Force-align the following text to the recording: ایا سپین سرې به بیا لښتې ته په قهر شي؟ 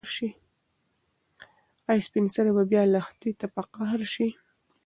ایا 1.89 2.01
سپین 2.07 2.25
سرې 2.33 2.51
به 2.55 2.63
بیا 2.71 2.83
لښتې 2.93 3.31
ته 3.39 3.45
په 3.53 3.61
قهر 3.73 4.01
شي؟ 4.13 4.27